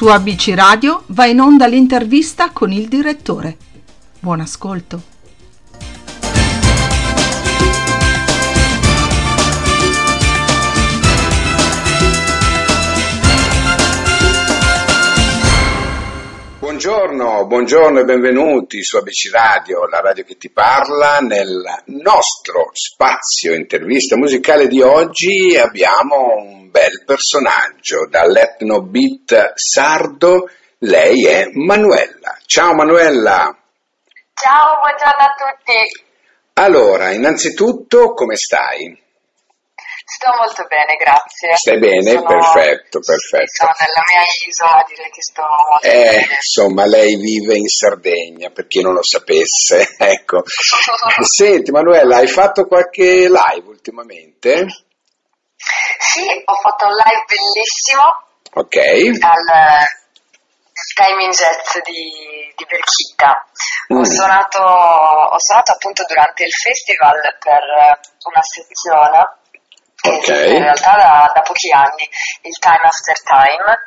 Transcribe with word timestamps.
Su 0.00 0.06
ABC 0.06 0.52
Radio 0.54 1.02
va 1.08 1.26
in 1.26 1.40
onda 1.40 1.66
l'intervista 1.66 2.52
con 2.52 2.72
il 2.72 2.88
direttore. 2.88 3.58
Buon 4.18 4.40
ascolto. 4.40 5.02
Buongiorno, 16.60 17.44
buongiorno 17.44 18.00
e 18.00 18.04
benvenuti 18.04 18.82
su 18.82 18.96
ABC 18.96 19.30
Radio, 19.30 19.86
la 19.86 20.00
radio 20.00 20.24
che 20.24 20.38
ti 20.38 20.48
parla. 20.48 21.18
Nel 21.18 21.62
nostro 21.88 22.70
spazio 22.72 23.52
intervista 23.52 24.16
musicale 24.16 24.66
di 24.66 24.80
oggi 24.80 25.58
abbiamo 25.58 26.36
un 26.38 26.59
bel 26.70 27.04
personaggio 27.04 28.06
dall'etno 28.08 28.82
beat 28.82 29.52
sardo. 29.54 30.48
Lei 30.78 31.26
è 31.26 31.50
Manuela. 31.52 32.38
Ciao 32.46 32.72
Manuela. 32.72 33.54
Ciao, 34.32 34.78
buongiorno 34.80 35.22
a 35.22 35.34
tutti. 35.36 36.08
Allora, 36.54 37.10
innanzitutto 37.10 38.14
come 38.14 38.36
stai? 38.36 39.08
Sto 40.10 40.30
molto 40.36 40.66
bene, 40.66 40.96
grazie. 40.96 41.54
Stai 41.54 41.78
bene? 41.78 42.10
Sono, 42.10 42.26
perfetto, 42.26 42.98
perfetto. 42.98 43.52
Sono 43.52 43.72
nella 43.78 44.02
mia 44.10 44.24
isola, 44.48 44.84
direi 44.88 45.10
che 45.10 45.22
sto 45.22 45.42
molto 45.42 45.86
eh, 45.86 46.18
bene. 46.18 46.34
Insomma, 46.34 46.86
lei 46.86 47.16
vive 47.16 47.56
in 47.56 47.68
Sardegna, 47.68 48.50
per 48.50 48.66
chi 48.66 48.82
non 48.82 48.94
lo 48.94 49.02
sapesse. 49.02 49.94
ecco. 49.98 50.42
Senti, 51.22 51.70
Manuela, 51.70 52.16
hai 52.16 52.26
fatto 52.26 52.66
qualche 52.66 53.28
live 53.28 53.68
ultimamente? 53.68 54.66
Sì, 55.98 56.26
ho 56.44 56.54
fatto 56.54 56.86
un 56.86 56.94
live 56.94 57.24
bellissimo. 57.26 58.04
Ok. 58.54 58.76
Al 59.22 59.86
Timing 60.94 61.32
Jazz 61.32 61.78
di, 61.84 62.52
di 62.56 62.64
Belchita. 62.64 63.46
Mm. 63.92 63.98
Ho, 63.98 64.04
suonato, 64.04 64.62
ho 64.62 65.38
suonato 65.38 65.72
appunto 65.72 66.04
durante 66.04 66.44
il 66.44 66.52
festival 66.52 67.20
per 67.38 67.62
una 68.24 68.42
sezione 68.42 69.38
che 70.00 70.08
Ok. 70.08 70.28
esiste 70.28 70.56
in 70.56 70.62
realtà 70.62 70.96
da, 70.96 71.30
da 71.34 71.42
pochi 71.42 71.70
anni, 71.72 72.08
il 72.42 72.56
Time 72.58 72.80
After 72.80 73.20
Time, 73.22 73.78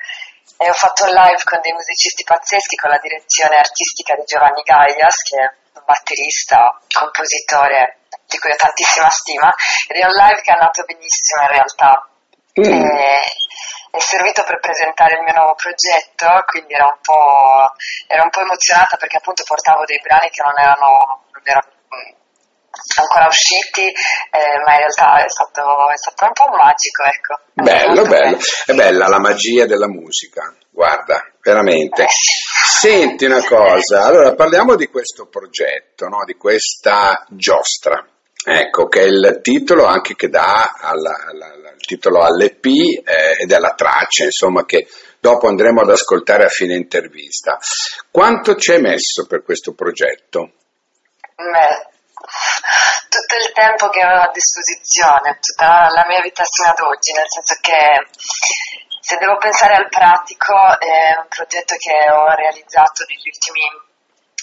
e 0.57 0.69
ho 0.69 0.73
fatto 0.73 1.05
un 1.05 1.09
live 1.09 1.41
con 1.43 1.59
dei 1.61 1.73
musicisti 1.73 2.23
pazzeschi 2.23 2.75
con 2.75 2.91
la 2.91 2.99
direzione 2.99 3.57
artistica 3.57 4.13
di 4.15 4.23
Giovanni 4.25 4.61
Gaias, 4.61 5.23
che 5.23 5.41
è 5.41 5.49
un 5.73 5.83
batterista, 5.85 6.79
compositore 6.91 8.02
di 8.33 8.39
cui 8.41 8.51
ho 8.51 8.57
tantissima 8.57 9.09
stima, 9.09 9.53
ed 9.87 10.01
è 10.01 10.05
un 10.05 10.17
live 10.17 10.41
che 10.41 10.51
è 10.51 10.57
andato 10.57 10.83
benissimo 10.83 11.41
in 11.43 11.51
realtà. 11.53 12.09
Mm. 12.59 12.85
E- 12.85 13.33
è 13.93 13.99
servito 13.99 14.43
per 14.43 14.57
presentare 14.59 15.17
il 15.17 15.21
mio 15.21 15.33
nuovo 15.37 15.53
progetto, 15.53 16.25
quindi 16.47 16.73
ero 16.73 16.97
un 16.97 17.01
po', 17.01 17.77
ero 18.07 18.23
un 18.23 18.29
po' 18.31 18.41
emozionata 18.41 18.97
perché 18.97 19.17
appunto 19.17 19.43
portavo 19.45 19.85
dei 19.85 20.01
brani 20.01 20.29
che 20.31 20.41
non 20.41 20.57
erano, 20.57 21.29
non 21.29 21.43
erano 21.45 21.69
mm, 21.93 22.13
ancora 22.97 23.27
usciti, 23.27 23.85
eh, 23.85 24.57
ma 24.65 24.73
in 24.73 24.89
realtà 24.89 25.23
è 25.23 25.29
stato, 25.29 25.61
è 25.93 25.97
stato 25.97 26.25
un 26.25 26.33
po' 26.33 26.57
magico, 26.57 27.03
ecco. 27.05 27.33
Bello, 27.53 28.01
Molto 28.01 28.09
bello. 28.09 28.37
È 28.65 28.73
bella 28.73 29.07
la 29.07 29.19
magia 29.19 29.65
della 29.67 29.87
musica, 29.87 30.51
guarda, 30.71 31.29
veramente. 31.39 32.01
Eh. 32.01 32.09
Senti 32.65 33.25
una 33.25 33.45
cosa, 33.45 34.05
allora 34.05 34.33
parliamo 34.33 34.73
di 34.73 34.87
questo 34.87 35.27
progetto, 35.27 36.07
no? 36.07 36.25
di 36.25 36.33
questa 36.33 37.23
giostra, 37.29 38.03
ecco, 38.45 38.87
che 38.87 39.01
è 39.01 39.05
il 39.05 39.39
titolo 39.41 39.85
anche 39.85 40.15
che 40.15 40.29
dà 40.29 40.75
alla- 40.77 41.25
alla- 41.27 41.71
il 41.77 41.85
titolo 41.85 42.23
all'EP 42.23 42.65
eh, 42.65 43.35
ed 43.41 43.51
la 43.57 43.73
traccia, 43.75 44.23
insomma, 44.23 44.65
che 44.65 44.87
dopo 45.19 45.47
andremo 45.47 45.81
ad 45.81 45.89
ascoltare 45.89 46.45
a 46.45 46.49
fine 46.49 46.75
intervista. 46.75 47.57
Quanto 48.11 48.55
ci 48.55 48.71
hai 48.71 48.81
messo 48.81 49.25
per 49.25 49.43
questo 49.43 49.73
progetto? 49.73 50.51
Beh, 51.35 51.91
tutto 53.09 53.35
il 53.35 53.51
tempo 53.53 53.89
che 53.89 54.03
ho 54.03 54.21
a 54.21 54.31
disposizione, 54.31 55.39
tutta 55.41 55.89
la 55.91 56.05
mia 56.07 56.21
vita 56.21 56.43
sino 56.45 56.69
ad 56.69 56.79
oggi, 56.79 57.11
nel 57.11 57.27
senso 57.27 57.55
che 57.59 58.07
se 59.03 59.17
devo 59.17 59.35
pensare 59.37 59.75
al 59.75 59.89
pratico 59.89 60.55
è 60.79 61.19
un 61.19 61.27
progetto 61.27 61.75
che 61.75 61.91
ho 62.09 62.33
realizzato 62.35 63.03
negli 63.07 63.27
ultimi 63.27 63.63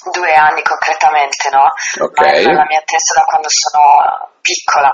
due 0.08 0.32
anni 0.32 0.62
concretamente, 0.62 1.48
no? 1.50 1.64
Ok. 2.04 2.20
Ma 2.20 2.32
era 2.32 2.48
nella 2.48 2.64
mia 2.64 2.82
testa 2.84 3.20
da 3.20 3.24
quando 3.24 3.48
sono 3.50 4.32
piccola. 4.40 4.90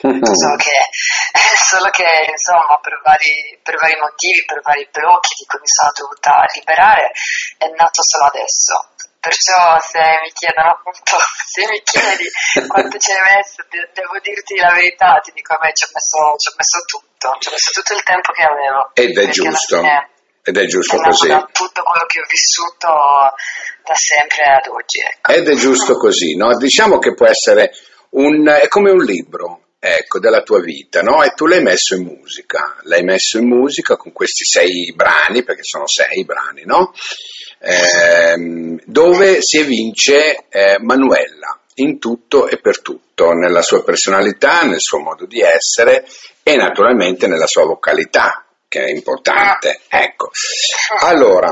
Solo 0.00 0.56
che, 0.56 0.80
solo 1.60 1.90
che, 1.90 2.08
insomma, 2.32 2.78
per 2.80 3.00
vari, 3.04 3.60
per 3.62 3.76
vari 3.76 3.96
motivi, 4.00 4.44
per 4.46 4.62
vari 4.62 4.88
blocchi 4.90 5.34
di 5.36 5.44
cui 5.44 5.60
mi 5.60 5.68
sono 5.68 5.92
dovuta 5.92 6.40
liberare, 6.56 7.12
è 7.58 7.68
nato 7.76 8.00
solo 8.02 8.24
adesso. 8.32 8.96
Perciò 9.20 9.76
se 9.78 10.00
mi 10.24 10.32
chiedono 10.32 10.70
appunto, 10.72 11.20
se 11.44 11.68
mi 11.68 11.82
chiedi 11.84 12.24
quanto 12.66 12.96
ci 12.96 13.12
hai 13.12 13.36
messo, 13.36 13.60
de- 13.68 13.90
devo 13.92 14.16
dirti 14.20 14.56
la 14.56 14.72
verità, 14.72 15.20
ti 15.20 15.32
dico 15.36 15.52
a 15.52 15.58
me 15.60 15.70
ci 15.74 15.84
ho 15.84 15.92
messo, 15.92 16.16
ci 16.40 16.48
ho 16.48 16.54
messo 16.56 16.80
tutto, 16.88 17.36
ci 17.38 17.48
ho 17.48 17.52
messo 17.52 17.70
tutto 17.76 17.92
il 17.92 18.02
tempo 18.02 18.32
che 18.32 18.42
avevo. 18.42 18.90
Ed 18.94 19.18
è 19.18 19.28
giusto, 19.28 19.76
fine 19.76 20.08
ed 20.50 20.58
è 20.58 20.66
giusto 20.66 20.96
è 20.96 21.00
così. 21.00 21.28
da 21.28 21.48
tutto 21.50 21.82
quello 21.82 22.06
che 22.06 22.20
ho 22.20 22.26
vissuto 22.28 22.88
da 23.84 23.94
sempre 23.94 24.42
ad 24.44 24.66
oggi, 24.66 24.98
ecco. 24.98 25.32
Ed 25.32 25.48
è 25.48 25.54
giusto 25.54 25.96
così, 25.96 26.36
no? 26.36 26.56
Diciamo 26.56 26.98
che 26.98 27.14
può 27.14 27.26
essere 27.26 27.72
un, 28.10 28.46
è 28.46 28.68
come 28.68 28.90
un 28.90 29.02
libro, 29.02 29.62
ecco, 29.78 30.18
della 30.18 30.42
tua 30.42 30.60
vita, 30.60 31.02
no? 31.02 31.22
E 31.22 31.32
tu 31.34 31.46
l'hai 31.46 31.62
messo 31.62 31.94
in 31.94 32.02
musica, 32.02 32.76
l'hai 32.82 33.02
messo 33.02 33.38
in 33.38 33.46
musica 33.46 33.96
con 33.96 34.12
questi 34.12 34.44
sei 34.44 34.92
brani, 34.94 35.44
perché 35.44 35.62
sono 35.62 35.86
sei 35.86 36.24
brani, 36.24 36.62
no? 36.64 36.92
Ehm, 37.60 38.80
dove 38.84 39.40
si 39.40 39.58
evince 39.58 40.46
eh, 40.48 40.78
Manuela 40.80 41.58
in 41.74 41.98
tutto 41.98 42.48
e 42.48 42.58
per 42.58 42.80
tutto, 42.80 43.32
nella 43.32 43.62
sua 43.62 43.84
personalità, 43.84 44.62
nel 44.62 44.80
suo 44.80 44.98
modo 44.98 45.26
di 45.26 45.40
essere 45.40 46.06
e 46.42 46.56
naturalmente 46.56 47.26
nella 47.26 47.46
sua 47.46 47.64
vocalità, 47.64 48.44
che 48.70 48.84
è 48.84 48.88
importante, 48.90 49.80
ecco. 49.88 50.30
Allora, 51.00 51.50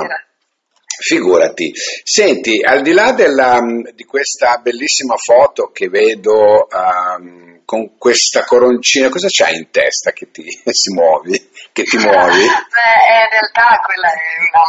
Figurati. 1.01 1.73
Senti, 2.03 2.61
al 2.61 2.83
di 2.83 2.93
là 2.93 3.12
della, 3.12 3.61
di 3.95 4.05
questa 4.05 4.59
bellissima 4.59 5.15
foto 5.17 5.71
che 5.71 5.89
vedo 5.89 6.69
ehm, 6.69 7.62
con 7.65 7.97
questa 7.97 8.45
coroncina, 8.45 9.09
cosa 9.09 9.29
c'hai 9.31 9.56
in 9.56 9.71
testa 9.71 10.11
che 10.11 10.31
ti 10.33 10.43
si 10.71 10.93
muovi? 10.93 11.51
Che 11.73 11.83
ti 11.84 11.97
muovi? 11.99 12.41
Beh, 12.43 13.15
in 13.15 13.29
realtà 13.31 13.81
quella 13.85 14.09
è, 14.09 14.19
una, 14.43 14.65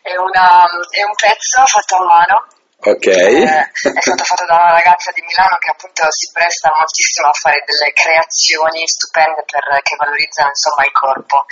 è, 0.00 0.16
una- 0.16 0.66
è 0.88 1.02
un 1.02 1.14
pezzo 1.14 1.66
fatto 1.66 1.96
a 1.96 2.04
mano, 2.06 2.46
Ok. 2.86 3.06
eh, 3.06 3.42
è 3.42 4.00
stato 4.00 4.22
fatto 4.22 4.46
da 4.46 4.62
una 4.62 4.78
ragazza 4.78 5.10
di 5.10 5.20
Milano 5.26 5.58
che 5.58 5.74
appunto 5.74 6.06
si 6.06 6.30
presta 6.30 6.70
moltissimo 6.70 7.26
a 7.26 7.32
fare 7.32 7.64
delle 7.66 7.90
creazioni 7.90 8.86
stupende 8.86 9.42
per- 9.42 9.82
che 9.82 9.96
valorizzano 9.98 10.54
insomma 10.54 10.86
il 10.86 10.92
corpo. 10.94 11.44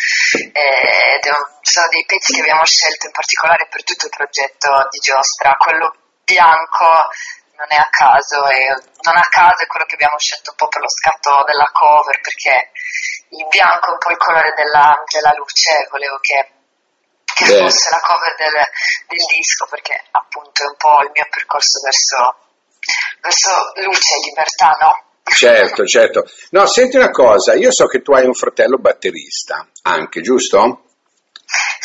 Eh, 0.55 1.19
è 1.19 1.31
sono 1.61 1.89
dei 1.91 2.05
pezzi 2.06 2.34
che 2.34 2.41
abbiamo 2.41 2.65
scelto 2.65 3.06
in 3.06 3.12
particolare 3.12 3.67
per 3.67 3.83
tutto 3.83 4.06
il 4.06 4.15
progetto 4.15 4.71
di 4.91 4.99
Giostra. 5.03 5.56
Quello 5.59 5.91
bianco 6.23 7.11
non 7.59 7.67
è 7.67 7.78
a 7.83 7.89
caso 7.91 8.47
e 8.47 8.71
non 9.03 9.17
a 9.19 9.27
caso 9.27 9.62
è 9.62 9.67
quello 9.67 9.87
che 9.87 9.94
abbiamo 9.94 10.19
scelto 10.19 10.50
un 10.50 10.56
po' 10.56 10.69
per 10.69 10.83
lo 10.83 10.91
scatto 10.91 11.43
della 11.50 11.71
cover 11.75 12.21
perché 12.21 12.71
il 13.31 13.47
bianco 13.50 13.91
è 13.91 13.93
un 13.93 13.99
po' 13.99 14.11
il 14.11 14.23
colore 14.23 14.55
della, 14.55 15.03
della 15.11 15.34
luce, 15.34 15.87
volevo 15.91 16.19
che, 16.23 16.63
che 17.44 17.53
Beh. 17.53 17.60
fosse 17.60 17.88
la 17.91 18.00
cover 18.00 18.34
del, 18.37 18.56
del 19.09 19.25
disco 19.28 19.66
perché 19.69 20.00
appunto 20.10 20.62
è 20.62 20.66
un 20.66 20.77
po' 20.77 21.00
il 21.05 21.10
mio 21.12 21.27
percorso 21.28 21.81
verso, 21.84 22.19
verso 23.21 23.50
luce 23.84 24.15
e 24.16 24.21
libertà, 24.28 24.71
no? 24.81 24.93
Certo, 25.25 25.84
certo. 25.87 26.25
No, 26.50 26.66
senti 26.66 26.97
una 26.97 27.10
cosa, 27.10 27.55
io 27.55 27.70
so 27.73 27.87
che 27.87 28.02
tu 28.02 28.12
hai 28.12 28.25
un 28.26 28.35
fratello 28.35 28.79
batterista, 28.79 29.67
anche, 29.82 30.20
giusto? 30.20 30.81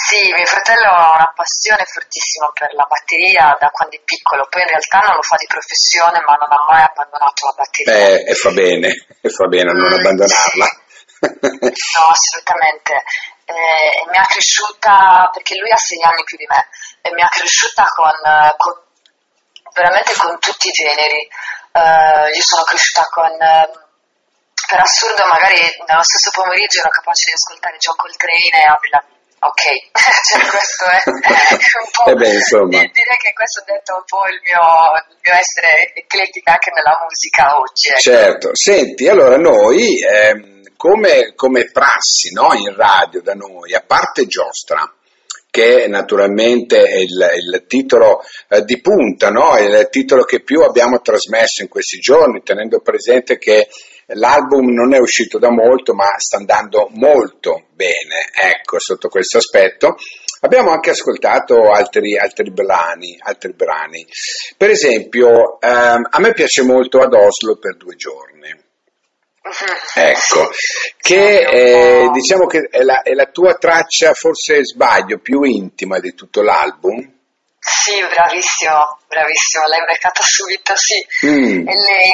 Sì, 0.09 0.31
mio 0.33 0.45
fratello 0.45 0.89
ha 0.89 1.13
una 1.13 1.33
passione 1.35 1.83
fortissima 1.85 2.49
per 2.53 2.73
la 2.73 2.87
batteria 2.89 3.55
da 3.59 3.69
quando 3.69 3.95
è 3.95 4.01
piccolo, 4.03 4.47
poi 4.49 4.61
in 4.63 4.69
realtà 4.69 5.03
non 5.05 5.15
lo 5.15 5.21
fa 5.21 5.35
di 5.35 5.45
professione 5.45 6.23
ma 6.25 6.33
non 6.39 6.49
ha 6.49 6.65
mai 6.67 6.81
abbandonato 6.81 7.45
la 7.45 7.53
batteria. 7.55 7.93
Eh, 7.93 8.31
e 8.31 8.33
fa 8.33 8.49
bene, 8.51 8.89
e 9.21 9.29
fa 9.29 9.45
bene 9.45 9.69
a 9.69 9.73
non 9.73 9.91
Mm, 9.91 9.99
abbandonarla. 9.99 10.67
No, 11.19 12.07
assolutamente. 12.15 13.03
Eh, 13.49 14.05
mi 14.11 14.17
ha 14.17 14.25
cresciuta, 14.25 15.27
perché 15.33 15.57
lui 15.57 15.71
ha 15.71 15.77
sei 15.77 16.01
anni 16.03 16.23
più 16.23 16.37
di 16.37 16.45
me, 16.45 16.69
e 17.01 17.11
mi 17.13 17.21
ha 17.23 17.27
cresciuta 17.27 17.83
con, 17.95 18.13
eh, 18.13 18.53
con- 18.57 18.81
veramente 19.73 20.13
con 20.15 20.37
tutti 20.39 20.67
i 20.67 20.71
generi. 20.71 21.27
Eh, 21.71 22.29
io 22.35 22.43
sono 22.43 22.63
cresciuta 22.63 23.07
con, 23.09 23.31
eh, 23.41 23.69
per 24.67 24.79
assurdo, 24.81 25.25
magari 25.25 25.59
nello 25.87 26.03
stesso 26.03 26.29
pomeriggio 26.31 26.79
ero 26.79 26.89
capace 26.89 27.23
di 27.25 27.33
ascoltare 27.33 27.77
John 27.77 27.95
Coltrane 27.95 28.61
e 28.61 28.65
Avril 28.67 28.91
Lavigne. 28.91 29.18
Ok, 29.39 29.63
cioè 30.27 30.45
questo 30.51 30.85
è, 30.85 30.99
un 31.07 31.89
po'... 31.91 32.09
Eh 32.11 32.15
beh, 32.15 32.33
insomma. 32.33 32.67
di- 32.67 32.91
Direi 32.91 33.17
che 33.17 33.33
questo 33.33 33.63
detta 33.65 33.95
un 33.95 34.03
po' 34.05 34.27
il 34.27 34.39
mio, 34.43 34.59
il 35.09 35.17
mio 35.23 35.33
essere 35.33 35.93
eclettica 35.95 36.51
anche 36.53 36.71
nella 36.75 36.99
musica 37.01 37.57
oggi. 37.57 37.89
ecco. 37.89 37.99
Certo, 37.99 38.49
senti, 38.53 39.07
allora 39.07 39.37
noi, 39.37 39.99
ehm, 40.03 40.73
come, 40.75 41.33
come 41.35 41.71
prassi 41.71 42.33
no, 42.33 42.53
in 42.53 42.75
radio 42.75 43.21
da 43.21 43.33
noi, 43.33 43.73
a 43.73 43.83
parte 43.85 44.25
Giostra, 44.25 44.83
che 45.49 45.87
naturalmente 45.87 46.83
è 46.83 46.97
il, 46.97 47.29
il 47.35 47.65
titolo 47.67 48.21
eh, 48.49 48.63
di 48.63 48.79
punta, 48.81 49.29
no? 49.29 49.57
il 49.57 49.87
titolo 49.89 50.23
che 50.23 50.41
più 50.41 50.61
abbiamo 50.61 51.01
trasmesso 51.01 51.61
in 51.61 51.69
questi 51.69 51.97
giorni, 51.97 52.43
tenendo 52.43 52.81
presente 52.81 53.37
che 53.37 53.67
l'album 54.13 54.73
non 54.73 54.93
è 54.93 54.99
uscito 54.99 55.37
da 55.37 55.51
molto, 55.51 55.93
ma 55.93 56.17
sta 56.17 56.37
andando 56.37 56.87
molto 56.91 57.67
bene, 57.73 58.29
ecco, 58.33 58.79
sotto 58.79 59.09
questo 59.09 59.37
aspetto. 59.37 59.97
Abbiamo 60.41 60.71
anche 60.71 60.91
ascoltato 60.91 61.71
altri, 61.71 62.17
altri, 62.17 62.51
brani, 62.51 63.17
altri 63.19 63.53
brani. 63.53 64.05
Per 64.55 64.69
esempio, 64.69 65.59
ehm, 65.59 66.07
a 66.09 66.19
me 66.19 66.33
piace 66.33 66.61
molto 66.61 66.99
Ad 66.99 67.13
Oslo 67.13 67.57
per 67.57 67.75
due 67.75 67.95
giorni. 67.95 68.67
Ecco, 69.95 70.51
che 70.97 71.39
è, 71.39 72.09
diciamo 72.11 72.45
che 72.45 72.67
è 72.69 72.81
la, 72.83 73.01
è 73.01 73.13
la, 73.13 73.25
tua 73.25 73.55
traccia, 73.55 74.13
forse 74.13 74.63
sbaglio, 74.63 75.17
più 75.19 75.41
intima 75.41 75.99
di 75.99 76.13
tutto 76.13 76.41
l'album? 76.41 77.17
Sì, 77.59 77.99
bravissimo, 77.99 78.99
bravissimo, 79.07 79.65
l'hai 79.67 79.85
beccata 79.85 80.21
subito, 80.23 80.73
sì. 80.75 81.27
Mm. 81.27 81.65
Lei, 81.65 82.13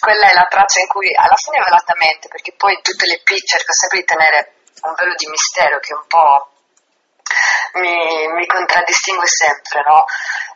quella 0.00 0.30
è 0.30 0.34
la 0.34 0.46
traccia 0.48 0.80
in 0.80 0.88
cui, 0.88 1.14
alla 1.14 1.36
fine 1.36 1.62
velatamente, 1.62 2.28
perché 2.28 2.52
poi 2.56 2.80
tutte 2.82 3.06
le 3.06 3.20
P 3.22 3.36
cerco 3.44 3.72
sempre 3.72 4.00
di 4.00 4.04
tenere 4.04 4.52
un 4.82 4.94
velo 4.96 5.14
di 5.14 5.28
mistero 5.28 5.78
che 5.78 5.92
un 5.92 6.06
po' 6.08 6.50
mi, 7.74 8.26
mi 8.32 8.46
contraddistingue 8.46 9.28
sempre, 9.28 9.82
no? 9.84 10.04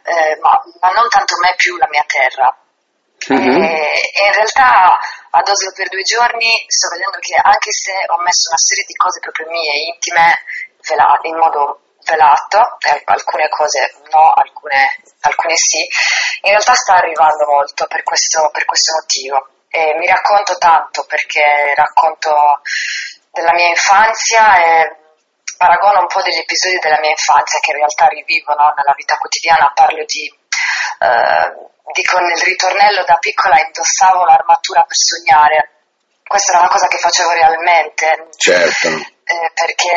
Eh, 0.02 0.38
ma, 0.40 0.60
ma, 0.80 0.88
non 0.90 1.08
tanto 1.08 1.36
me 1.38 1.54
più 1.56 1.76
la 1.76 1.88
mia 1.88 2.04
terra. 2.06 2.56
Mm-hmm. 3.32 3.62
E, 3.62 4.12
e 4.12 4.26
in 4.26 4.32
realtà 4.32 4.98
ad 5.30 5.48
Oslo 5.48 5.72
per 5.72 5.88
due 5.88 6.02
giorni 6.02 6.50
sto 6.66 6.88
vedendo 6.88 7.16
che 7.20 7.36
anche 7.40 7.72
se 7.72 7.92
ho 8.08 8.20
messo 8.20 8.50
una 8.50 8.58
serie 8.58 8.84
di 8.86 8.94
cose 8.94 9.20
proprio 9.20 9.48
mie, 9.48 9.92
intime, 9.94 10.44
in 11.22 11.36
modo 11.36 11.83
velato, 12.04 12.60
alcune 13.04 13.48
cose 13.48 13.92
no, 14.12 14.32
alcune, 14.32 15.00
alcune, 15.20 15.56
sì, 15.56 15.78
in 16.42 16.50
realtà 16.50 16.74
sta 16.74 16.94
arrivando 16.94 17.46
molto 17.46 17.86
per 17.86 18.02
questo, 18.02 18.50
per 18.52 18.64
questo 18.64 18.94
motivo. 18.94 19.48
E 19.68 19.92
mi 19.98 20.06
racconto 20.06 20.56
tanto 20.56 21.04
perché 21.04 21.74
racconto 21.74 22.60
della 23.32 23.52
mia 23.52 23.68
infanzia 23.68 24.62
e 24.62 24.96
paragono 25.56 26.00
un 26.00 26.06
po' 26.06 26.22
degli 26.22 26.38
episodi 26.38 26.78
della 26.78 27.00
mia 27.00 27.10
infanzia 27.10 27.58
che 27.58 27.70
in 27.72 27.78
realtà 27.78 28.06
rivivono 28.06 28.72
nella 28.76 28.94
vita 28.96 29.16
quotidiana, 29.16 29.72
parlo 29.74 30.04
di... 30.04 30.32
Eh, 31.00 31.72
dico 31.92 32.18
nel 32.18 32.38
ritornello 32.38 33.04
da 33.04 33.16
piccola 33.16 33.60
indossavo 33.60 34.24
l'armatura 34.24 34.82
per 34.82 34.96
sognare. 34.96 35.70
Questa 36.26 36.52
era 36.52 36.60
una 36.60 36.70
cosa 36.70 36.86
che 36.86 36.98
facevo 36.98 37.32
realmente. 37.32 38.28
Certo. 38.36 38.88
Eh, 38.88 39.50
perché 39.54 39.90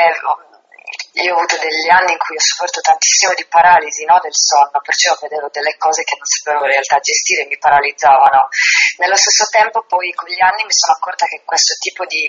io 1.21 1.33
ho 1.33 1.37
avuto 1.37 1.57
degli 1.57 1.89
anni 1.89 2.11
in 2.13 2.17
cui 2.17 2.35
ho 2.35 2.39
sofferto 2.39 2.81
tantissimo 2.81 3.33
di 3.33 3.45
paralisi 3.49 4.05
no, 4.05 4.19
del 4.21 4.35
sonno, 4.35 4.79
perciò 4.81 5.17
vedevo 5.21 5.49
delle 5.51 5.75
cose 5.77 6.03
che 6.03 6.15
non 6.15 6.25
sapevo 6.25 6.65
in 6.65 6.71
realtà 6.71 6.99
gestire 6.99 7.43
e 7.43 7.47
mi 7.47 7.57
paralizzavano. 7.57 8.49
Nello 8.97 9.15
stesso 9.15 9.45
tempo 9.49 9.83
poi 9.87 10.13
con 10.13 10.29
gli 10.29 10.41
anni 10.41 10.63
mi 10.63 10.73
sono 10.73 10.93
accorta 10.93 11.25
che 11.25 11.41
questo 11.45 11.73
tipo 11.79 12.05
di 12.05 12.25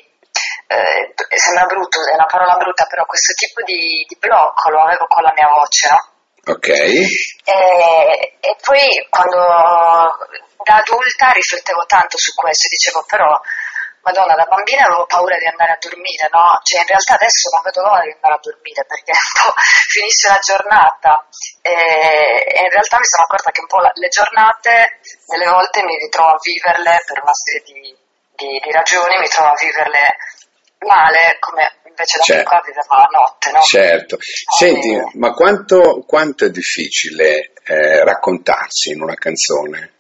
eh, 0.69 1.39
sembra 1.39 1.65
brutto, 1.67 1.99
è 2.05 2.15
una 2.15 2.27
parola 2.27 2.57
brutta, 2.57 2.85
però 2.85 3.05
questo 3.05 3.33
tipo 3.35 3.63
di, 3.65 4.05
di 4.07 4.17
blocco 4.19 4.71
lo 4.71 4.83
avevo 4.83 5.07
con 5.07 5.23
la 5.23 5.33
mia 5.35 5.49
voce, 5.49 5.89
no? 5.89 6.17
Ok. 6.49 6.69
E, 6.69 7.17
e 8.41 8.57
poi 8.63 9.07
quando 9.11 9.37
da 10.65 10.77
adulta 10.77 11.31
riflettevo 11.33 11.85
tanto 11.87 12.19
su 12.19 12.35
questo 12.35 12.69
dicevo 12.69 13.05
però 13.07 13.39
Madonna, 14.09 14.35
da 14.35 14.49
bambina 14.49 14.89
avevo 14.89 15.05
paura 15.05 15.37
di 15.37 15.45
andare 15.45 15.73
a 15.73 15.79
dormire, 15.79 16.29
no? 16.33 16.57
Cioè, 16.65 16.81
in 16.81 16.89
realtà 16.89 17.15
adesso 17.21 17.53
non 17.53 17.61
vedo 17.61 17.81
l'ora 17.85 18.03
di 18.09 18.13
andare 18.17 18.35
a 18.35 18.41
dormire 18.41 18.83
perché 18.89 19.13
finisce 19.93 20.29
la 20.29 20.41
giornata 20.41 21.29
e, 21.61 22.49
e, 22.49 22.61
in 22.65 22.73
realtà 22.73 22.97
mi 22.97 23.05
sono 23.05 23.25
accorta 23.29 23.53
che 23.53 23.61
un 23.61 23.69
po' 23.69 23.81
la, 23.85 23.93
le 23.93 24.09
giornate, 24.09 25.01
delle 25.29 25.49
volte 25.49 25.85
mi 25.85 25.97
ritrovo 26.01 26.33
a 26.33 26.41
viverle 26.41 27.05
per 27.05 27.21
una 27.21 27.37
serie 27.37 27.63
di, 27.69 27.93
di, 28.33 28.51
di 28.65 28.71
ragioni, 28.73 29.21
mi 29.21 29.29
trovo 29.29 29.53
a 29.53 29.61
viverle 29.61 30.17
male 30.89 31.37
come 31.41 31.69
invece 31.85 32.17
da 32.17 32.25
certo. 32.25 32.43
piccola 32.43 32.63
viveva 32.65 32.97
la 32.97 33.11
notte. 33.13 33.51
No? 33.51 33.61
Certo. 33.61 34.17
Senti, 34.57 34.89
e... 34.95 35.05
ma 35.21 35.33
quanto, 35.37 36.05
quanto, 36.07 36.47
è 36.47 36.51
difficile 36.51 37.53
eh, 37.65 38.05
raccontarsi 38.05 38.93
in 38.93 39.03
una 39.03 39.15
canzone? 39.15 39.93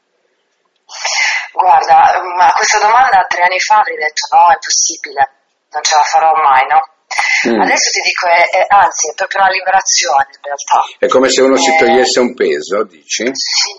Guarda, 1.52 2.12
a 2.12 2.52
questa 2.52 2.78
domanda 2.78 3.24
tre 3.28 3.42
anni 3.42 3.58
fa 3.58 3.76
avrei 3.78 3.96
detto 3.96 4.28
no, 4.32 4.46
è 4.52 4.58
possibile, 4.58 5.30
non 5.70 5.82
ce 5.82 5.94
la 5.94 6.02
farò 6.02 6.32
mai, 6.42 6.66
no? 6.66 6.80
Mm. 7.48 7.60
Adesso 7.62 7.90
ti 7.90 8.00
dico, 8.00 8.26
è, 8.26 8.48
è, 8.50 8.66
anzi, 8.68 9.10
è 9.10 9.14
proprio 9.14 9.40
una 9.42 9.50
liberazione 9.50 10.28
in 10.28 10.42
realtà. 10.42 10.80
È 10.98 11.06
come 11.06 11.28
se 11.28 11.42
uno 11.42 11.56
si 11.56 11.70
eh, 11.70 11.78
togliesse 11.78 12.20
un 12.20 12.34
peso, 12.34 12.84
dici? 12.84 13.24
Sì, 13.32 13.72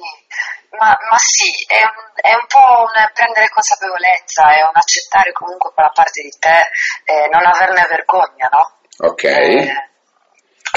ma, 0.71 0.97
ma 1.09 1.17
sì, 1.17 1.51
è 1.67 1.81
un, 1.83 1.97
è 2.15 2.33
un, 2.33 2.45
po' 2.47 2.87
un 2.87 3.11
prendere 3.13 3.49
consapevolezza, 3.49 4.53
è 4.53 4.61
un 4.63 4.73
accettare 4.73 5.31
comunque 5.31 5.71
quella 5.73 5.91
parte 5.93 6.21
di 6.21 6.33
te 6.39 6.69
e 7.05 7.27
non 7.31 7.45
averne 7.45 7.85
vergogna, 7.89 8.49
no? 8.51 8.77
Ok. 9.07 9.23
Eh, 9.23 9.88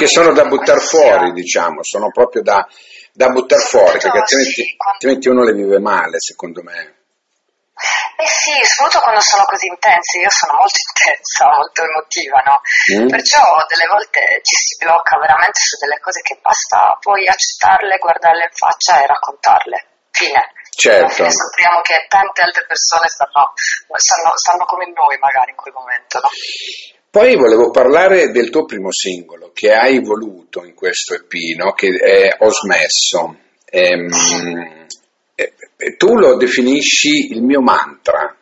che 0.02 0.08
sono 0.08 0.32
da 0.32 0.44
buttare 0.46 0.80
fuori, 0.80 1.32
diciamo, 1.32 1.82
sono 1.82 2.10
proprio 2.10 2.42
da, 2.42 2.66
da 3.12 3.28
buttare 3.28 3.62
fuori, 3.62 3.98
perché 3.98 4.18
altrimenti, 4.18 4.76
altrimenti 4.76 5.28
uno 5.28 5.44
le 5.44 5.52
vive 5.52 5.78
male, 5.78 6.18
secondo 6.18 6.62
me. 6.62 6.98
Eh 8.18 8.26
sì, 8.26 8.52
soprattutto 8.62 9.02
quando 9.02 9.20
sono 9.20 9.44
così 9.44 9.66
intensi, 9.66 10.18
io 10.18 10.30
sono 10.30 10.58
molto 10.58 10.78
intensa, 10.90 11.46
molto 11.54 11.82
emotiva, 11.82 12.42
no? 12.42 12.60
Mm. 12.98 13.08
Perciò 13.08 13.42
delle 13.68 13.86
volte 13.86 14.20
ci 14.42 14.56
si 14.56 14.76
blocca 14.82 15.18
veramente 15.18 15.60
su 15.60 15.78
delle 15.78 15.98
cose 16.00 16.20
che 16.22 16.38
basta 16.42 16.98
poi 17.00 17.26
accettarle, 17.26 17.98
guardarle 17.98 18.42
in 18.42 18.54
faccia 18.54 19.02
e 19.02 19.06
raccontarle. 19.06 19.86
Fine. 20.10 20.52
Certo. 20.74 21.28
sappiamo 21.28 21.82
che 21.82 22.06
tante 22.08 22.40
altre 22.40 22.64
persone 22.64 23.06
stanno, 23.06 23.52
stanno, 23.92 24.32
stanno, 24.34 24.64
come 24.64 24.90
noi 24.90 25.18
magari 25.18 25.50
in 25.50 25.56
quel 25.56 25.74
momento, 25.74 26.18
no? 26.18 26.28
Poi 27.12 27.36
volevo 27.36 27.68
parlare 27.68 28.30
del 28.30 28.48
tuo 28.48 28.64
primo 28.64 28.90
singolo 28.90 29.50
che 29.52 29.70
hai 29.70 30.00
voluto 30.00 30.64
in 30.64 30.72
questo 30.72 31.12
EP, 31.12 31.28
no? 31.58 31.74
che 31.74 31.92
è 31.92 32.36
Ho 32.40 32.48
smesso. 32.48 33.36
Ehm, 33.68 34.08
tu 35.98 36.16
lo 36.16 36.36
definisci 36.36 37.36
il 37.36 37.42
mio 37.42 37.60
mantra. 37.60 38.34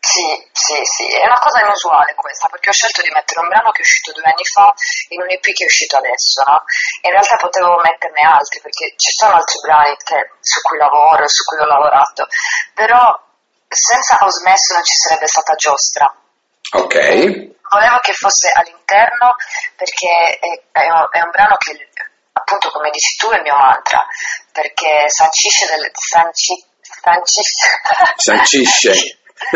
Sì, 0.00 0.20
sì, 0.52 0.76
sì, 0.84 1.08
è 1.16 1.24
una 1.24 1.40
cosa 1.40 1.64
inusuale 1.64 2.12
questa, 2.12 2.48
perché 2.48 2.68
ho 2.68 2.72
scelto 2.76 3.00
di 3.00 3.08
mettere 3.08 3.40
un 3.40 3.48
brano 3.48 3.70
che 3.70 3.80
è 3.80 3.88
uscito 3.88 4.12
due 4.12 4.28
anni 4.28 4.44
fa 4.44 4.68
in 5.16 5.20
un 5.22 5.30
EP 5.30 5.40
che 5.40 5.64
è 5.64 5.70
uscito 5.72 5.96
adesso, 5.96 6.44
no? 6.44 6.60
In 7.08 7.16
realtà 7.16 7.36
potevo 7.40 7.80
metterne 7.80 8.20
altri, 8.20 8.60
perché 8.60 8.92
ci 9.00 9.16
sono 9.16 9.40
altri 9.40 9.60
brani 9.64 9.96
che, 9.96 10.36
su 10.44 10.60
cui 10.60 10.76
lavoro, 10.76 11.24
su 11.24 11.40
cui 11.48 11.56
ho 11.56 11.64
lavorato, 11.64 12.28
però 12.74 13.16
senza 13.64 14.20
Ho 14.20 14.28
smesso 14.28 14.74
non 14.76 14.84
ci 14.84 14.96
sarebbe 15.08 15.26
stata 15.26 15.54
giostra. 15.54 16.04
Ok. 16.76 17.58
Volevo 17.70 17.98
che 18.00 18.12
fosse 18.12 18.50
all'interno, 18.52 19.36
perché 19.76 20.08
è, 20.38 20.62
è, 20.72 20.90
un, 20.90 21.06
è 21.10 21.20
un 21.22 21.30
brano 21.30 21.56
che 21.56 21.88
appunto 22.32 22.70
come 22.70 22.90
dici 22.90 23.16
tu 23.16 23.28
è 23.30 23.36
il 23.36 23.42
mio 23.42 23.56
mantra 23.56 24.04
perché 24.52 25.08
sancisce 25.08 25.66
delle, 25.66 25.90
sanci, 25.92 26.64
sancisce. 26.80 27.68
Sancisce. 28.16 28.92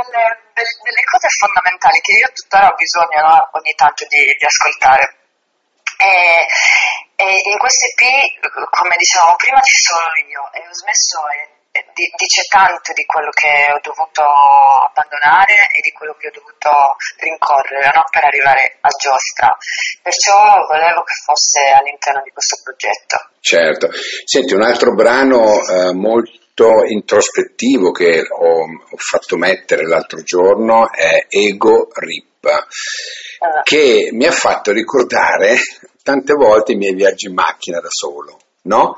Delle, 0.00 0.24
delle, 0.52 0.74
delle, 0.84 1.04
cose 1.08 1.28
fondamentali 1.40 2.00
che 2.00 2.12
io 2.12 2.30
tuttora 2.32 2.68
ho 2.68 2.74
bisogno 2.74 3.20
no? 3.20 3.48
ogni 3.52 3.72
tanto 3.76 4.04
di, 4.06 4.24
di 4.36 4.44
ascoltare. 4.44 5.16
E, 5.96 6.46
e, 7.16 7.40
in 7.50 7.58
questo 7.58 7.86
EP 7.86 8.68
come 8.70 8.94
dicevamo 8.96 9.36
prima 9.36 9.60
ci 9.60 9.78
sono 9.80 10.12
io 10.28 10.52
e 10.52 10.68
ho 10.68 10.72
smesso 10.72 11.28
e 11.28 11.59
dice 11.92 12.42
tanto 12.48 12.92
di 12.92 13.04
quello 13.04 13.30
che 13.30 13.70
ho 13.72 13.80
dovuto 13.82 14.22
abbandonare 14.22 15.54
e 15.74 15.80
di 15.82 15.90
quello 15.90 16.14
che 16.18 16.28
ho 16.28 16.34
dovuto 16.34 16.70
rincorrere 17.18 17.90
no? 17.94 18.04
per 18.10 18.24
arrivare 18.24 18.78
a 18.80 18.88
Giostra. 18.88 19.56
Perciò 20.02 20.66
volevo 20.66 21.02
che 21.02 21.14
fosse 21.24 21.60
all'interno 21.72 22.22
di 22.22 22.30
questo 22.30 22.60
progetto. 22.62 23.16
Certo. 23.40 23.90
Senti, 24.24 24.54
un 24.54 24.62
altro 24.62 24.94
brano 24.94 25.60
eh, 25.60 25.92
molto 25.92 26.84
introspettivo 26.86 27.90
che 27.90 28.20
ho, 28.28 28.64
ho, 28.64 28.96
fatto 28.96 29.36
mettere 29.36 29.86
l'altro 29.86 30.22
giorno 30.22 30.92
è 30.92 31.26
Ego 31.28 31.88
Rip, 31.94 32.44
uh. 32.44 33.62
che 33.62 34.10
mi 34.12 34.26
ha 34.26 34.32
fatto 34.32 34.72
ricordare 34.72 35.56
tante 36.02 36.34
volte 36.34 36.72
i 36.72 36.76
miei 36.76 36.94
viaggi 36.94 37.26
in 37.26 37.34
macchina 37.34 37.80
da 37.80 37.88
solo 37.88 38.38
no? 38.62 38.96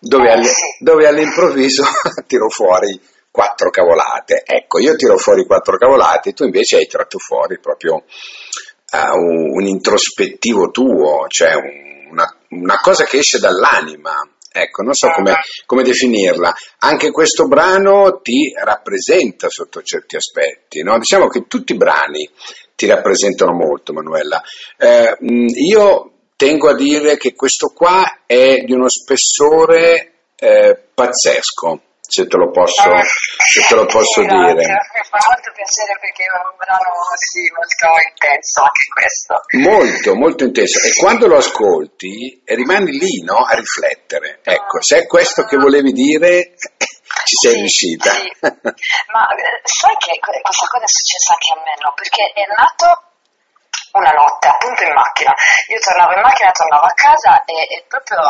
Dove, 0.00 0.30
all- 0.30 0.44
dove 0.80 1.06
all'improvviso 1.06 1.84
tiro 2.26 2.48
fuori 2.48 3.00
quattro 3.30 3.70
cavolate. 3.70 4.42
Ecco, 4.44 4.78
io 4.78 4.96
tiro 4.96 5.16
fuori 5.16 5.46
quattro 5.46 5.76
cavolate, 5.76 6.32
tu 6.32 6.44
invece 6.44 6.78
hai 6.78 6.86
tratto 6.86 7.18
fuori 7.18 7.58
proprio 7.60 7.94
uh, 7.94 9.16
un, 9.16 9.50
un, 9.54 9.66
introspettivo 9.66 10.70
tuo, 10.70 11.26
cioè 11.28 11.54
un, 11.54 12.10
una, 12.10 12.36
una, 12.50 12.80
cosa 12.80 13.04
che 13.04 13.18
esce 13.18 13.38
dall'anima. 13.38 14.12
Ecco, 14.50 14.82
non 14.82 14.94
so 14.94 15.10
come, 15.10 15.36
come, 15.66 15.84
definirla. 15.84 16.52
Anche 16.78 17.12
questo 17.12 17.46
brano 17.46 18.20
ti 18.22 18.52
rappresenta 18.56 19.48
sotto 19.48 19.82
certi 19.82 20.16
aspetti, 20.16 20.82
no? 20.82 20.98
Diciamo 20.98 21.28
che 21.28 21.46
tutti 21.46 21.74
i 21.74 21.76
brani 21.76 22.28
ti 22.74 22.86
rappresentano 22.86 23.52
molto, 23.52 23.92
Manuela. 23.92 24.42
Eh, 24.76 25.16
io 25.20 26.17
tengo 26.38 26.68
a 26.68 26.74
dire 26.74 27.16
che 27.16 27.34
questo 27.34 27.72
qua 27.74 28.20
è 28.24 28.58
di 28.58 28.72
uno 28.72 28.88
spessore 28.88 30.12
eh, 30.36 30.78
pazzesco 30.94 31.82
se 32.08 32.26
te 32.26 32.38
lo 32.38 32.50
posso, 32.50 32.90
eh, 32.90 33.02
se 33.04 33.66
te 33.68 33.74
lo 33.74 33.84
posso 33.84 34.22
sì, 34.22 34.26
dire. 34.26 34.54
Mi 34.54 35.04
fa 35.04 35.20
molto 35.28 35.52
piacere 35.52 35.98
perché 36.00 36.24
è 36.24 36.32
un 36.40 36.56
brano 36.56 36.94
sì, 37.18 37.42
molto 37.52 37.86
intenso 38.08 38.62
anche 38.62 38.86
questo. 38.88 39.34
Molto, 39.58 40.14
molto 40.14 40.44
intenso. 40.44 40.78
E 40.86 40.94
quando 40.94 41.26
lo 41.26 41.36
ascolti 41.36 42.40
rimani 42.46 42.92
lì 42.92 43.22
no, 43.24 43.44
a 43.44 43.52
riflettere. 43.52 44.40
Ecco, 44.42 44.80
se 44.80 45.00
è 45.00 45.06
questo 45.06 45.44
che 45.44 45.58
volevi 45.58 45.92
dire, 45.92 46.54
ci 47.26 47.36
sei 47.36 47.52
sì, 47.52 47.58
riuscita. 47.58 48.10
Sì. 48.12 48.30
Ma 49.12 49.28
eh, 49.34 49.60
sai 49.64 49.94
che 49.98 50.16
questa 50.18 50.66
cosa 50.70 50.84
è 50.84 50.88
successa 50.88 51.34
anche 51.34 51.52
a 51.52 51.62
me, 51.62 51.74
no? 51.82 51.92
Perché 51.92 52.22
è 52.32 52.46
nato 52.56 53.07
una 53.92 54.10
notte 54.10 54.48
appunto 54.48 54.82
in 54.82 54.92
macchina. 54.92 55.34
Io 55.68 55.78
tornavo 55.78 56.12
in 56.14 56.20
macchina, 56.20 56.50
tornavo 56.50 56.86
a 56.86 56.92
casa 56.94 57.44
e, 57.44 57.54
e 57.54 57.84
proprio 57.88 58.20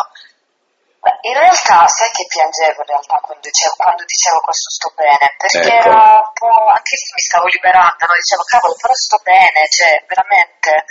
in 1.22 1.32
realtà 1.32 1.86
sai 1.86 2.10
che 2.10 2.26
piangevo 2.26 2.82
in 2.82 2.90
realtà 2.90 3.18
quando 3.22 3.40
dicevo, 3.40 3.74
quando 3.76 4.04
dicevo 4.04 4.40
questo 4.40 4.68
sto 4.70 4.92
bene, 4.96 5.34
perché 5.38 5.62
ecco. 5.62 5.88
era 5.88 6.20
un 6.20 6.32
po', 6.34 6.66
anche 6.66 6.94
lì 6.98 7.06
mi 7.14 7.22
stavo 7.22 7.46
liberando, 7.46 8.02
no? 8.04 8.14
dicevo 8.18 8.42
cavolo 8.42 8.74
però 8.74 8.94
sto 8.94 9.18
bene, 9.22 9.68
cioè 9.70 10.04
veramente. 10.06 10.84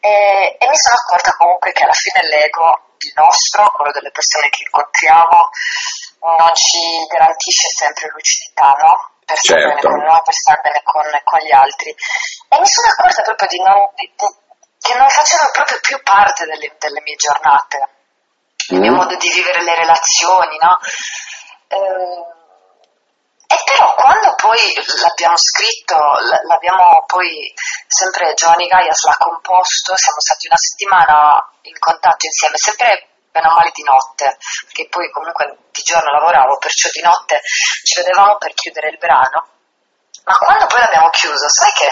E, 0.00 0.56
e 0.60 0.68
mi 0.68 0.76
sono 0.76 1.00
accorta 1.00 1.34
comunque 1.36 1.72
che 1.72 1.82
alla 1.82 1.96
fine 1.96 2.20
l'ego, 2.28 2.94
il 2.98 3.12
nostro, 3.16 3.72
quello 3.72 3.92
delle 3.92 4.12
persone 4.12 4.48
che 4.50 4.62
incontriamo, 4.62 5.48
non 6.20 6.54
ci 6.54 7.06
garantisce 7.08 7.68
sempre 7.68 8.10
lucidità, 8.12 8.74
no? 8.78 9.17
Per 9.28 9.36
stare 9.36 9.60
certo. 9.60 9.76
bene 9.76 9.80
con 9.84 10.08
noi, 10.08 10.22
per 10.24 10.34
stare 10.34 10.60
bene 10.62 10.80
con, 10.82 11.04
con, 11.22 11.40
gli 11.44 11.52
altri. 11.52 11.90
E 12.48 12.58
mi 12.58 12.66
sono 12.66 12.88
accorta 12.88 13.20
proprio 13.20 13.48
di 13.48 13.60
non, 13.60 13.76
di, 13.94 14.08
di, 14.16 14.26
che 14.80 14.96
non 14.96 15.08
facevano 15.08 15.50
proprio 15.52 15.78
più 15.80 16.00
parte 16.02 16.46
delle, 16.46 16.72
delle 16.78 17.00
mie 17.04 17.16
giornate 17.16 17.98
il 18.70 18.80
mio 18.80 18.92
mm. 18.92 18.96
modo 18.96 19.16
di 19.16 19.28
vivere 19.30 19.62
le 19.62 19.74
relazioni, 19.76 20.56
no? 20.58 20.78
Eh, 21.68 22.36
e 23.50 23.56
però 23.64 23.94
quando 23.94 24.34
poi 24.36 24.60
l'abbiamo 25.00 25.36
scritto, 25.36 25.96
l'abbiamo 26.46 27.04
poi 27.06 27.52
sempre 27.86 28.34
Giovanni 28.34 28.66
Gaias 28.66 29.04
l'ha 29.04 29.16
composto, 29.18 29.96
siamo 29.96 30.20
stati 30.20 30.48
una 30.48 30.56
settimana 30.58 31.50
in 31.62 31.78
contatto 31.78 32.26
insieme, 32.26 32.56
sempre 32.58 33.08
bene 33.30 33.48
o 33.48 33.54
male 33.54 33.70
di 33.72 33.82
notte, 33.82 34.36
perché 34.64 34.88
poi 34.88 35.10
comunque 35.10 35.56
di 35.72 35.82
giorno 35.82 36.10
lavoravo, 36.10 36.58
perciò 36.58 36.88
di 36.90 37.00
notte 37.00 37.40
ci 37.84 38.00
vedevamo 38.00 38.36
per 38.38 38.54
chiudere 38.54 38.90
il 38.90 38.98
brano 38.98 39.56
ma 40.28 40.36
quando 40.36 40.66
poi 40.66 40.80
l'abbiamo 40.80 41.08
chiuso, 41.08 41.48
sai 41.48 41.72
che 41.72 41.88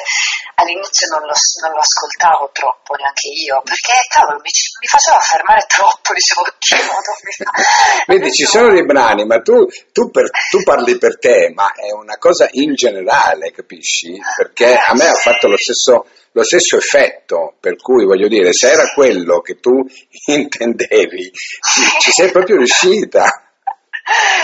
all'inizio 0.57 1.09
non 1.09 1.25
lo, 1.25 1.33
non 1.65 1.73
lo 1.73 1.81
ascoltavo 1.81 2.51
troppo 2.53 2.93
neanche 3.01 3.29
io, 3.29 3.63
perché 3.65 3.97
cavolo, 4.13 4.37
mi, 4.45 4.53
mi 4.53 4.87
faceva 4.87 5.19
fermare 5.21 5.65
troppo, 5.67 6.13
dicevo, 6.13 6.45
che 6.59 6.77
modo? 6.85 7.17
Vedi, 8.07 8.31
ci 8.35 8.45
sono 8.45 8.69
dei 8.73 8.85
brani, 8.85 9.25
ma 9.25 9.41
tu, 9.41 9.65
tu, 9.91 10.11
per, 10.11 10.29
tu, 10.51 10.63
parli 10.65 10.99
per 10.99 11.19
te, 11.19 11.51
ma 11.55 11.73
è 11.73 11.91
una 11.97 12.19
cosa 12.19 12.47
in 12.53 12.75
generale, 12.75 13.53
capisci? 13.53 14.21
Perché 14.37 14.77
a 14.85 14.93
me 14.93 15.09
ha 15.09 15.15
fatto 15.15 15.49
lo 15.49 15.57
stesso, 15.57 16.05
lo 16.37 16.45
stesso 16.45 16.77
effetto, 16.77 17.57
per 17.59 17.77
cui 17.77 18.05
voglio 18.05 18.29
dire, 18.29 18.53
se 18.53 18.71
era 18.71 18.93
quello 18.93 19.41
che 19.41 19.59
tu 19.59 19.73
intendevi, 20.29 21.33
ci, 21.33 22.11
sei 22.11 22.31
proprio 22.31 22.59
riuscita 22.59 23.41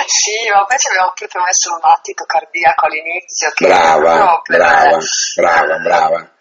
sì, 0.07 0.51
ma 0.51 0.65
poi 0.65 0.77
ci 0.77 0.89
abbiamo 0.89 1.13
proprio 1.15 1.43
messo 1.45 1.73
un 1.73 1.79
battito 1.81 2.25
cardiaco 2.25 2.87
all'inizio. 2.87 3.53
brava, 3.61 4.41
per, 4.43 4.57
brava, 4.57 4.99
brava, 5.37 5.79
brava. 5.79 6.32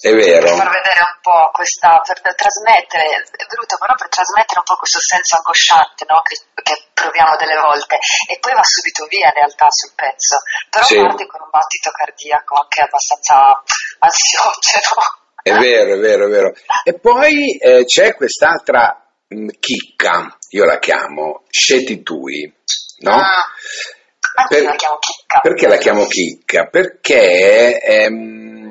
È 0.00 0.12
vero. 0.12 0.46
Per 0.46 0.56
far 0.56 0.70
vedere 0.70 1.00
un 1.00 1.18
po' 1.20 1.50
questa, 1.52 2.00
per, 2.04 2.20
per, 2.20 2.34
trasmettere, 2.34 3.04
è 3.04 3.44
brutto 3.46 3.76
però 3.78 3.94
per 3.94 4.08
trasmettere 4.08 4.58
un 4.58 4.64
po' 4.64 4.76
questo 4.76 5.00
senso 5.00 5.36
angosciante 5.36 6.04
no? 6.08 6.20
che, 6.22 6.36
che, 6.62 6.74
proviamo 6.94 7.36
delle 7.36 7.56
volte 7.60 7.98
e 8.30 8.38
poi 8.40 8.54
va 8.54 8.64
subito 8.64 9.04
via 9.06 9.28
in 9.28 9.34
realtà 9.34 9.66
sul 9.68 9.92
pezzo, 9.94 10.40
però 10.70 10.84
sì. 10.84 10.96
parte 10.96 11.26
con 11.26 11.42
un 11.42 11.50
battito 11.50 11.90
cardiaco 11.90 12.54
anche 12.56 12.80
abbastanza 12.80 13.62
ansiogeno. 13.98 15.22
È 15.44 15.52
vero, 15.52 15.94
è 15.94 15.98
vero, 15.98 16.26
è 16.26 16.30
vero. 16.30 16.52
E 16.82 16.98
poi 16.98 17.58
eh, 17.58 17.84
c'è 17.84 18.14
quest'altra 18.14 19.04
mh, 19.28 19.48
chicca 19.60 20.38
io 20.54 20.64
la 20.64 20.78
chiamo 20.78 21.42
Scettitui, 21.50 22.52
no? 22.98 23.16
Ah, 23.16 23.44
per, 24.48 24.62
la 24.62 24.76
chiamo 24.76 24.98
chicca. 24.98 25.40
Perché 25.40 25.66
la 25.66 25.76
chiamo 25.76 26.06
chicca? 26.06 26.66
Perché 26.66 27.80
ehm, 27.80 28.63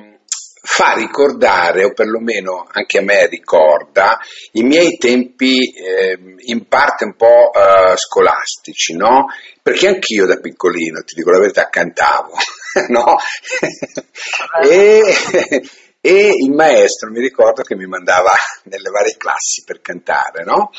fa 0.65 0.93
ricordare, 0.93 1.83
o 1.83 1.91
perlomeno 1.91 2.65
anche 2.71 2.99
a 2.99 3.01
me 3.01 3.27
ricorda, 3.27 4.17
i 4.53 4.63
miei 4.63 4.97
tempi 4.97 5.73
eh, 5.73 6.17
in 6.45 6.67
parte 6.69 7.03
un 7.03 7.15
po' 7.17 7.51
eh, 7.53 7.97
scolastici, 7.97 8.95
no? 8.95 9.25
Perché 9.61 9.87
anch'io 9.89 10.25
da 10.25 10.37
piccolino, 10.37 11.01
ti 11.03 11.15
dico 11.15 11.31
la 11.31 11.39
verità, 11.39 11.67
cantavo, 11.67 12.31
no? 12.87 13.17
e, 14.63 15.61
e 15.99 16.27
il 16.27 16.51
maestro 16.53 17.11
mi 17.11 17.19
ricordo 17.19 17.61
che 17.63 17.75
mi 17.75 17.85
mandava 17.85 18.31
nelle 18.63 18.89
varie 18.89 19.17
classi 19.17 19.63
per 19.65 19.81
cantare, 19.81 20.45
no? 20.45 20.69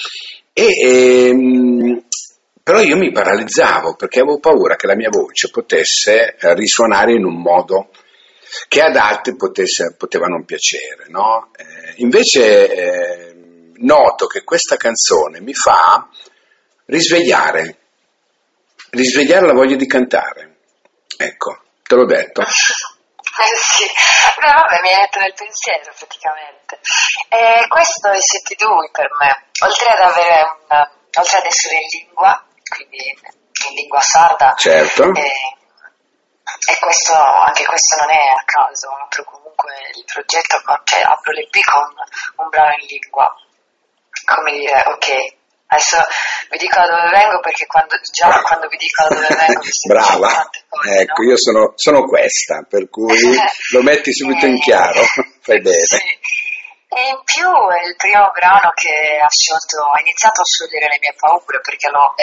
E, 0.55 1.29
ehm, 1.29 2.05
però 2.63 2.81
io 2.81 2.97
mi 2.97 3.13
paralizzavo 3.13 3.97
perché 3.97 4.21
avevo 4.21 4.39
paura 4.39 4.77
che 4.77 4.87
la 4.87 4.97
mia 4.97 5.11
voce 5.11 5.51
potesse 5.51 6.37
eh, 6.37 6.55
risuonare 6.55 7.13
in 7.13 7.27
un 7.27 7.39
modo 7.43 7.91
che 8.69 8.81
ad 8.81 8.97
altri 8.97 9.37
potesse, 9.37 9.95
poteva 9.97 10.27
non 10.27 10.45
piacere. 10.45 11.07
No? 11.09 11.51
Eh, 11.57 11.95
invece 11.97 12.73
eh, 12.73 13.35
noto 13.77 14.27
che 14.27 14.45
questa 14.45 14.77
canzone 14.77 15.41
mi 15.41 15.55
fa 15.55 16.09
risvegliare, 16.87 17.79
risvegliare 18.91 19.47
la 19.47 19.53
voglia 19.53 19.77
di 19.77 19.87
cantare. 19.87 20.57
Ecco, 21.17 21.63
te 21.83 21.95
l'ho 21.95 22.07
detto. 22.07 22.43
Eh 23.37 23.57
sì, 23.57 23.85
Beh, 24.39 24.47
vabbè, 24.47 24.81
mi 24.83 24.93
hai 24.93 25.01
detto 25.01 25.19
nel 25.19 25.35
pensiero 25.35 25.93
praticamente. 25.99 26.79
E 27.29 27.67
questo 27.67 28.11
è 28.11 28.21
Siete 28.21 28.55
Due 28.55 28.91
per 28.93 29.09
me, 29.19 29.47
oltre 29.65 29.89
ad 29.89 29.99
avere 29.99 30.59
una, 30.69 30.91
oltre 31.19 31.39
ad 31.39 31.45
essere 31.45 31.75
in 31.75 31.89
lingua, 31.99 32.45
quindi 32.63 32.99
in 33.09 33.75
lingua 33.75 34.01
sarda, 34.01 34.55
certo. 34.57 35.13
e, 35.15 35.33
e 36.67 36.79
questo, 36.81 37.15
anche 37.15 37.65
questo 37.65 37.97
non 38.01 38.11
è 38.11 38.29
a 38.33 38.43
caso, 38.45 38.89
apro 38.91 39.25
comunque 39.25 39.75
il 39.95 40.05
progetto, 40.05 40.61
con, 40.65 40.81
cioè 40.85 41.03
apro 41.03 41.33
l'EP 41.33 41.55
con 41.65 42.45
un 42.45 42.49
brano 42.49 42.75
in 42.79 42.87
lingua, 42.87 43.35
come 44.25 44.53
dire, 44.53 44.83
ok, 44.87 45.43
Adesso 45.67 45.97
vi 46.51 46.59
dico 46.59 46.77
da 46.77 46.87
dove 46.87 47.09
vengo 47.11 47.41
perché 47.41 47.67
quando, 47.67 47.97
già 48.13 48.29
Brava. 48.29 48.43
quando 48.43 48.69
vi 48.69 48.77
dico 48.77 49.03
da 49.03 49.15
dove 49.15 49.35
vengo 49.35 49.61
Brava, 49.89 50.51
cose, 50.69 51.01
ecco, 51.01 51.23
no? 51.23 51.29
io 51.29 51.37
sono, 51.37 51.73
sono, 51.75 52.05
questa, 52.05 52.65
per 52.69 52.89
cui 52.91 53.35
lo 53.73 53.83
metti 53.83 54.13
subito 54.13 54.47
in 54.47 54.61
chiaro, 54.61 55.03
fai 55.41 55.61
bene. 55.61 55.85
Sì. 55.85 55.97
E 56.95 57.09
in 57.09 57.21
più 57.25 57.51
è 57.51 57.89
il 57.89 57.97
primo 57.97 58.31
brano 58.31 58.71
che 58.71 59.19
ha 59.19 59.29
sciolto, 59.29 59.83
ha 59.83 59.99
iniziato 59.99 60.43
a 60.43 60.45
sciogliere 60.45 60.87
le 60.87 60.99
mie 61.01 61.15
paure 61.19 61.59
perché 61.59 61.91
lo, 61.91 62.15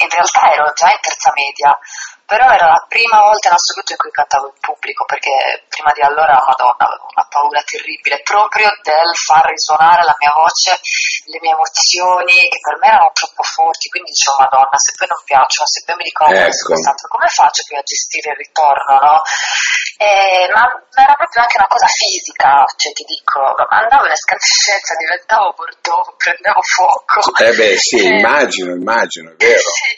in 0.00 0.08
realtà 0.08 0.50
ero 0.50 0.72
già 0.72 0.88
in 0.88 1.00
terza 1.02 1.30
media, 1.36 1.78
però 2.26 2.48
era 2.48 2.66
la 2.66 2.86
prima 2.88 3.20
volta 3.20 3.48
in 3.48 3.54
assoluto 3.54 3.92
in 3.92 3.98
cui 3.98 4.10
cantavo 4.10 4.46
in 4.48 4.58
pubblico 4.60 5.04
perché 5.04 5.64
prima 5.68 5.92
di 5.92 6.00
allora, 6.00 6.40
madonna, 6.40 6.88
avevo 6.88 7.06
una 7.12 7.26
paura 7.28 7.60
terribile 7.62 8.20
proprio 8.22 8.68
del 8.82 9.12
far 9.14 9.44
risuonare 9.46 10.02
la 10.04 10.16
mia 10.18 10.32
voce, 10.32 10.80
le 11.28 11.38
mie 11.40 11.52
emozioni 11.52 12.48
che 12.48 12.60
per 12.60 12.76
me 12.80 12.88
erano 12.88 13.10
troppo 13.12 13.42
forti, 13.42 13.88
quindi 13.88 14.10
dicevo 14.10 14.40
madonna, 14.40 14.76
se 14.80 14.92
poi 14.96 15.08
non 15.08 15.20
piacciono, 15.24 15.66
se 15.68 15.82
poi 15.84 15.96
mi 15.96 16.04
ricordo 16.04 16.40
ecco. 16.40 16.64
quest'altro, 16.72 17.08
come 17.08 17.28
faccio 17.28 17.62
più 17.68 17.76
a 17.76 17.84
gestire 17.84 18.30
il 18.32 18.40
ritorno, 18.40 18.92
no? 19.04 19.16
E, 20.00 20.48
ma, 20.50 20.64
ma, 20.64 21.02
era 21.04 21.14
proprio 21.14 21.42
anche 21.42 21.56
una 21.60 21.70
cosa 21.70 21.86
fisica, 21.86 22.64
cioè 22.76 22.92
ti 22.92 23.04
dico, 23.04 23.40
andavo 23.68 24.06
in 24.06 24.16
escandescenza, 24.16 24.96
diventavo 24.96 25.54
bordeaux, 25.54 26.14
prendevo 26.16 26.60
fuoco. 26.62 27.20
Eh 27.38 27.52
beh 27.52 27.76
sì, 27.78 28.00
immagino, 28.18 28.72
immagino, 28.72 29.30
è 29.30 29.36
vero. 29.36 29.60
Sì. 29.74 29.93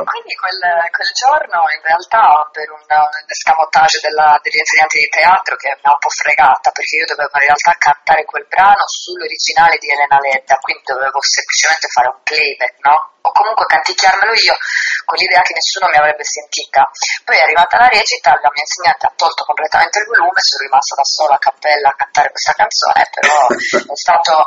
E 0.00 0.04
quindi 0.04 0.34
quel, 0.34 0.60
quel 0.90 1.12
giorno 1.14 1.60
in 1.74 1.82
realtà 1.82 2.48
per 2.52 2.70
un, 2.70 2.84
un 2.86 3.28
escamotage 3.28 4.00
della, 4.00 4.38
degli 4.42 4.58
insegnanti 4.58 4.98
di 4.98 5.08
teatro 5.08 5.56
che 5.56 5.68
mi 5.74 5.86
ha 5.86 5.92
un 5.92 6.02
po' 6.02 6.10
fregata 6.10 6.70
perché 6.70 6.96
io 6.96 7.06
dovevo 7.06 7.34
in 7.36 7.46
realtà 7.50 7.72
cantare 7.78 8.24
quel 8.24 8.46
brano 8.46 8.84
sull'originale 8.86 9.78
di 9.78 9.90
Elena 9.90 10.18
Ledda, 10.18 10.56
quindi 10.58 10.82
dovevo 10.84 11.18
semplicemente 11.22 11.86
fare 11.88 12.08
un 12.08 12.20
playback, 12.22 12.74
no? 12.86 12.96
O 13.26 13.30
comunque 13.34 13.66
canticchiarmelo 13.66 14.34
io 14.38 14.54
con 15.04 15.18
l'idea 15.18 15.42
che 15.42 15.54
nessuno 15.54 15.90
mi 15.90 15.98
avrebbe 15.98 16.22
sentita. 16.22 16.86
Poi 17.26 17.36
è 17.36 17.42
arrivata 17.42 17.78
la 17.78 17.90
recita, 17.90 18.30
la 18.38 18.52
mia 18.54 18.62
insegnante 18.62 19.06
ha 19.06 19.14
tolto 19.16 19.42
completamente 19.42 19.98
il 19.98 20.06
volume, 20.06 20.38
sono 20.38 20.62
rimasta 20.62 20.94
da 20.94 21.06
sola 21.06 21.34
a 21.34 21.42
cappella 21.42 21.88
a 21.90 21.98
cantare 21.98 22.30
questa 22.30 22.54
canzone, 22.54 23.02
però 23.10 23.34
è 23.50 23.98
stato 23.98 24.46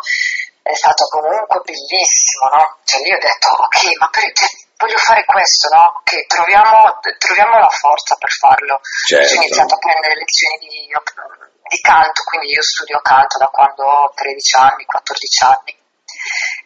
è 0.69 0.75
stato 0.75 1.05
comunque 1.09 1.61
bellissimo, 1.65 2.45
no? 2.53 2.77
Cioè 2.83 3.01
lì 3.01 3.11
ho 3.11 3.17
detto, 3.17 3.47
ok, 3.49 3.97
ma 3.97 4.09
per, 4.09 4.31
cioè, 4.33 4.49
voglio 4.79 4.97
fare 4.97 5.25
questo, 5.25 5.67
no? 5.75 5.99
Ok, 5.99 6.25
troviamo, 6.25 6.97
troviamo 7.19 7.59
la 7.59 7.69
forza 7.69 8.15
per 8.15 8.31
farlo. 8.31 8.79
Certo. 9.05 9.35
Ho 9.35 9.43
iniziato 9.43 9.75
a 9.75 9.77
prendere 9.77 10.15
lezioni 10.15 10.57
di, 10.71 10.87
di 10.87 11.79
canto, 11.83 12.23
quindi 12.23 12.55
io 12.55 12.63
studio 12.63 12.99
canto 13.03 13.37
da 13.37 13.47
quando 13.47 13.83
ho 13.83 14.11
13 14.15 14.55
anni, 14.55 14.85
14 14.85 15.43
anni 15.43 15.77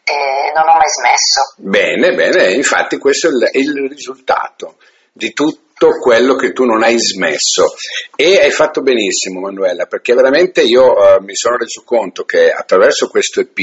e 0.06 0.52
non 0.54 0.70
ho 0.70 0.78
mai 0.78 0.90
smesso. 0.90 1.54
Bene, 1.58 2.14
bene, 2.14 2.54
infatti 2.54 2.98
questo 2.98 3.28
è 3.28 3.32
il, 3.32 3.50
il 3.54 3.90
risultato 3.90 4.78
di 5.12 5.34
tutto 5.34 5.62
quello 5.92 6.36
che 6.36 6.52
tu 6.52 6.64
non 6.66 6.84
hai 6.84 7.00
smesso 7.00 7.74
e 8.16 8.40
hai 8.40 8.52
fatto 8.52 8.82
benissimo 8.82 9.40
Manuela 9.40 9.86
perché 9.86 10.14
veramente 10.14 10.62
io 10.62 10.96
eh, 10.96 11.22
mi 11.22 11.36
sono 11.36 11.58
reso 11.58 11.84
conto 11.84 12.24
che 12.24 12.52
attraverso 12.52 13.08
questo 13.08 13.40
EP 13.40 13.58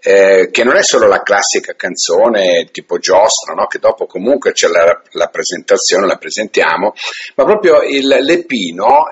eh, 0.00 0.48
che 0.50 0.64
non 0.64 0.76
è 0.76 0.82
solo 0.82 1.06
la 1.06 1.22
classica 1.22 1.74
canzone 1.74 2.68
tipo 2.72 2.98
giostra 2.98 3.54
no? 3.54 3.66
che 3.66 3.78
dopo 3.78 4.06
comunque 4.06 4.52
c'è 4.52 4.68
la, 4.68 5.00
la, 5.12 5.26
presentazione 5.28 6.06
la 6.06 6.16
presentiamo 6.16 6.94
ma 7.34 7.44
proprio 7.44 7.82
il, 7.82 8.06
l'EP 8.06 8.50
no? 8.74 9.04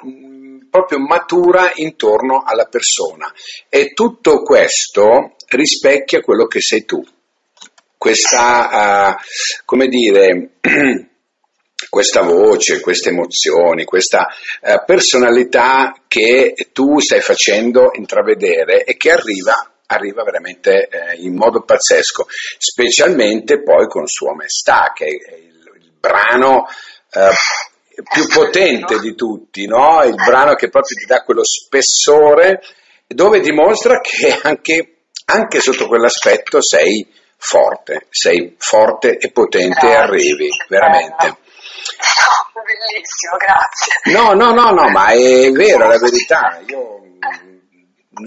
proprio 0.70 0.98
matura 0.98 1.72
intorno 1.74 2.42
alla 2.44 2.66
persona 2.66 3.32
e 3.68 3.92
tutto 3.92 4.42
questo 4.42 5.36
rispecchia 5.48 6.20
quello 6.20 6.46
che 6.46 6.60
sei 6.60 6.84
tu 6.84 7.02
questa 7.96 9.16
uh, 9.16 9.62
come 9.64 9.86
dire 9.86 10.50
questa 11.88 12.22
voce, 12.22 12.80
queste 12.80 13.10
emozioni, 13.10 13.84
questa 13.84 14.28
eh, 14.62 14.82
personalità 14.84 15.94
che 16.08 16.54
tu 16.72 16.98
stai 17.00 17.20
facendo 17.20 17.90
intravedere 17.94 18.84
e 18.84 18.96
che 18.96 19.10
arriva, 19.10 19.72
arriva 19.86 20.22
veramente 20.22 20.88
eh, 20.88 21.16
in 21.16 21.34
modo 21.34 21.62
pazzesco, 21.62 22.26
specialmente 22.58 23.62
poi 23.62 23.86
con 23.86 24.06
Sua 24.06 24.34
Maestà, 24.34 24.92
che 24.94 25.04
è 25.04 25.34
il, 25.34 25.82
il 25.82 25.92
brano 25.98 26.66
eh, 27.12 27.30
più 28.02 28.26
potente 28.26 28.98
di 28.98 29.14
tutti, 29.14 29.66
no? 29.66 30.02
il 30.04 30.14
brano 30.14 30.54
che 30.54 30.68
proprio 30.68 30.96
ti 30.96 31.06
dà 31.06 31.22
quello 31.22 31.44
spessore, 31.44 32.60
dove 33.06 33.40
dimostra 33.40 34.00
che 34.00 34.38
anche, 34.42 35.04
anche 35.26 35.60
sotto 35.60 35.86
quell'aspetto 35.86 36.60
sei 36.60 37.06
forte, 37.44 38.06
sei 38.08 38.54
forte 38.58 39.18
e 39.18 39.30
potente 39.30 39.86
e 39.86 39.94
arrivi, 39.94 40.48
veramente. 40.66 41.26
No, 41.26 42.62
bellissimo, 42.62 43.36
grazie. 43.36 43.92
No, 44.12 44.32
no, 44.32 44.54
no, 44.54 44.70
no, 44.70 44.88
ma 44.88 45.08
è 45.08 45.50
vero, 45.50 45.84
è 45.84 45.88
la 45.88 45.98
verità. 45.98 46.58
Io 46.66 47.02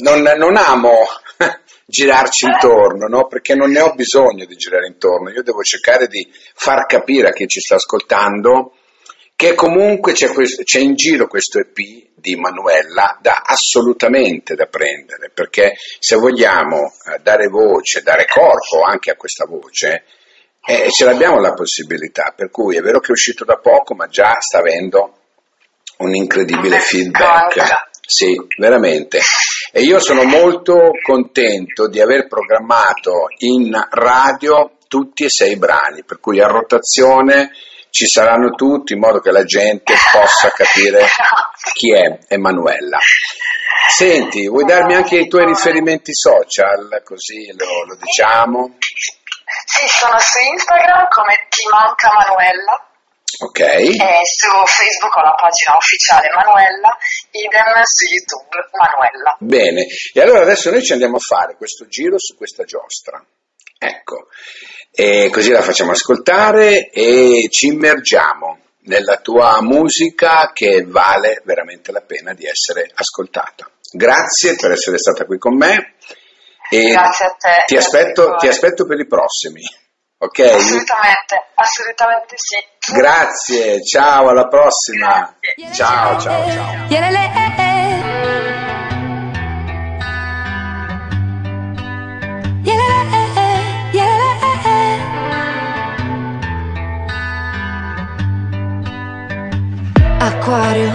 non, 0.01 0.21
non 0.21 0.55
amo 0.55 0.99
girarci 1.83 2.45
intorno, 2.45 3.07
no? 3.07 3.25
perché 3.25 3.55
non 3.55 3.71
ne 3.71 3.81
ho 3.81 3.93
bisogno 3.95 4.45
di 4.45 4.55
girare 4.55 4.85
intorno, 4.85 5.31
io 5.31 5.41
devo 5.41 5.63
cercare 5.63 6.07
di 6.07 6.31
far 6.53 6.85
capire 6.85 7.29
a 7.29 7.33
chi 7.33 7.47
ci 7.47 7.59
sta 7.59 7.75
ascoltando 7.75 8.73
che 9.37 9.53
comunque 9.53 10.13
c'è, 10.13 10.33
questo, 10.33 10.63
c'è 10.63 10.79
in 10.79 10.95
giro 10.95 11.27
questo 11.27 11.59
EP 11.59 11.75
di 12.15 12.35
Manuela 12.35 13.19
da 13.21 13.43
assolutamente 13.45 14.55
da 14.55 14.65
prendere, 14.65 15.29
perché 15.31 15.73
se 15.99 16.15
vogliamo 16.15 16.91
eh, 17.05 17.19
dare 17.21 17.45
voce, 17.45 18.01
dare 18.01 18.25
corpo 18.25 18.81
anche 18.83 19.11
a 19.11 19.15
questa 19.15 19.45
voce, 19.45 20.05
e 20.65 20.89
ce 20.89 21.05
l'abbiamo 21.05 21.39
la 21.39 21.53
possibilità, 21.53 22.33
per 22.35 22.49
cui 22.49 22.77
è 22.77 22.81
vero 22.81 22.99
che 22.99 23.09
è 23.09 23.11
uscito 23.11 23.45
da 23.45 23.57
poco, 23.57 23.93
ma 23.93 24.07
già 24.07 24.33
sta 24.39 24.57
avendo 24.57 25.19
un 25.97 26.15
incredibile 26.15 26.79
feedback. 26.79 27.85
Sì, 28.07 28.35
veramente. 28.57 29.19
E 29.71 29.81
io 29.81 29.99
sono 29.99 30.23
molto 30.23 30.93
contento 31.03 31.87
di 31.87 32.01
aver 32.01 32.27
programmato 32.27 33.27
in 33.39 33.71
radio 33.91 34.77
tutti 34.87 35.25
e 35.25 35.29
sei 35.29 35.57
brani, 35.57 36.03
per 36.03 36.19
cui 36.19 36.41
a 36.41 36.47
rotazione 36.47 37.51
ci 37.97 38.05
saranno 38.05 38.51
tutti 38.51 38.93
in 38.93 38.99
modo 38.99 39.19
che 39.19 39.31
la 39.31 39.43
gente 39.43 39.91
possa 40.11 40.51
capire 40.51 41.07
chi 41.73 41.91
è 41.91 42.19
Emanuella. 42.27 42.99
Senti, 43.89 44.47
vuoi 44.47 44.65
darmi 44.65 44.93
anche 44.93 45.17
i 45.17 45.27
tuoi 45.27 45.45
riferimenti 45.45 46.13
social, 46.13 47.01
così 47.03 47.51
lo, 47.57 47.85
lo 47.87 47.95
diciamo? 47.95 48.77
Sì, 49.65 49.87
sono 49.87 50.19
su 50.19 50.37
Instagram 50.37 51.07
come 51.09 51.47
Ti 51.49 51.67
manca 51.71 52.11
Manuella. 52.13 52.85
Ok. 53.39 53.59
E 53.61 54.21
su 54.29 54.47
Facebook 54.65 55.15
ho 55.15 55.21
la 55.21 55.33
pagina 55.33 55.75
ufficiale 55.75 56.29
Manuella, 56.35 56.95
idem 57.31 57.81
su 57.81 58.05
YouTube 58.05 58.69
Manuella. 58.77 59.35
Bene, 59.39 59.87
e 60.13 60.21
allora 60.21 60.43
adesso 60.43 60.69
noi 60.69 60.83
ci 60.83 60.91
andiamo 60.91 61.15
a 61.15 61.19
fare 61.19 61.55
questo 61.55 61.87
giro 61.87 62.19
su 62.19 62.37
questa 62.37 62.63
giostra. 62.63 63.25
Ecco, 63.79 64.27
e 64.99 65.29
così 65.31 65.51
la 65.51 65.61
facciamo 65.61 65.91
ascoltare 65.91 66.89
e 66.89 67.49
ci 67.51 67.67
immergiamo 67.67 68.57
nella 68.85 69.17
tua 69.17 69.61
musica 69.61 70.49
che 70.51 70.85
vale 70.87 71.43
veramente 71.45 71.91
la 71.91 72.01
pena 72.01 72.33
di 72.33 72.47
essere 72.47 72.89
ascoltata. 72.95 73.69
Grazie 73.91 74.55
per 74.55 74.71
essere 74.71 74.97
stata 74.97 75.25
qui 75.25 75.37
con 75.37 75.55
me. 75.55 75.97
E 76.71 76.89
Grazie 76.89 77.25
a 77.25 77.35
te. 77.37 77.63
Ti 77.67 77.77
aspetto, 77.77 78.37
ti 78.37 78.47
aspetto 78.47 78.87
per 78.87 78.99
i 78.99 79.05
prossimi. 79.05 79.61
Ok? 80.17 80.39
Assolutamente, 80.39 81.45
assolutamente 81.53 82.35
sì. 82.37 82.91
Grazie, 82.91 83.83
ciao, 83.83 84.29
alla 84.29 84.47
prossima. 84.47 85.37
Grazie. 85.39 85.75
Ciao, 85.75 86.19
ciao, 86.19 86.51
ciao. 86.51 87.66
Acquario. 100.47 100.89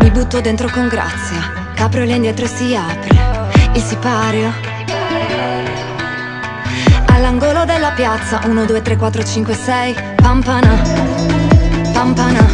Mi 0.00 0.10
butto 0.10 0.40
dentro 0.40 0.68
con 0.68 0.88
grazia 0.88 1.76
indietro 2.16 2.44
e 2.44 2.48
si 2.48 2.74
apre 2.74 3.70
il 3.74 3.80
sipario. 3.80 4.52
All'angolo 7.06 7.64
della 7.64 7.92
piazza 7.92 8.40
1, 8.44 8.64
2, 8.64 8.82
3, 8.82 8.96
4, 8.96 9.22
5, 9.22 9.54
6 9.54 9.96
Pampana 10.16 10.82
Pampana 11.92 12.46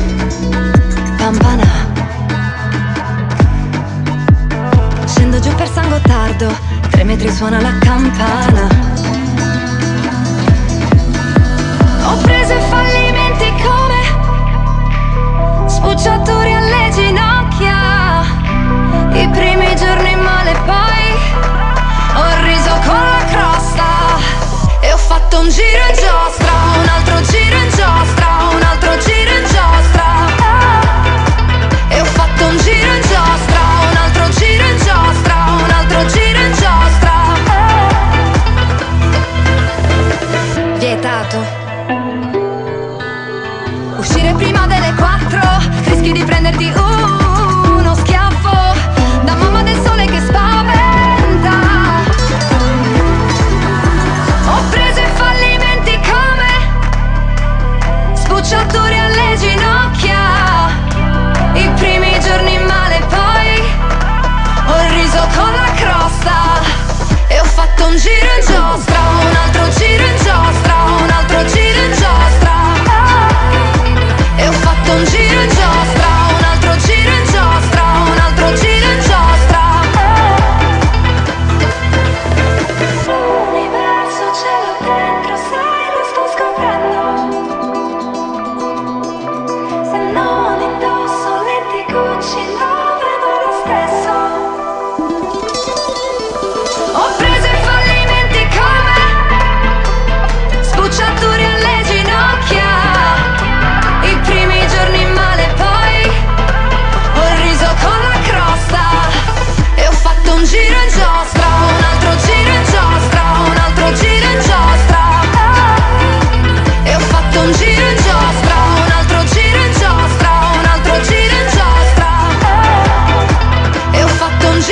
Pampana. 1.17 1.65
Scendo 5.07 5.41
giù 5.41 5.55
per 5.55 5.71
San 5.71 5.89
Gottardo 5.89 6.55
Tre 6.91 7.05
metri 7.05 7.33
suona 7.33 7.63
la 7.63 7.73
campana. 7.79 8.69
Ho 12.05 12.17
preso 12.19 12.53
i 12.53 12.61
fallimenti 12.69 13.04
Sbucciatori 16.05 16.53
alle 16.53 16.91
ginocchia. 16.93 17.77
I 19.13 19.27
primi 19.31 19.75
giorni 19.75 20.15
male 20.17 20.53
poi 20.67 21.17
ho 22.17 22.43
riso 22.43 22.79
con 22.85 22.95
la 22.95 23.25
crosta 23.31 23.87
E 24.81 24.93
ho 24.93 24.99
fatto 24.99 25.39
un 25.39 25.49
giro 25.49 25.87
in 25.89 25.95
giostra, 25.95 26.53
un 26.79 26.89
altro 26.89 27.23
giro 27.23 27.57
in 27.57 27.71
giostra, 27.71 28.27
un 28.53 28.63
altro 28.63 28.99
giro 28.99 29.14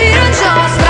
Peter 0.03 0.33
Johnson. 0.33 0.82